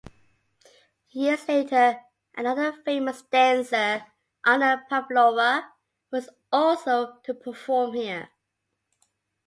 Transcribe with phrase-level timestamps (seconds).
[1.11, 2.01] Years later
[2.35, 4.03] another famous dancer,
[4.43, 5.73] Anna Pavlova,
[6.09, 8.29] was also to perform here.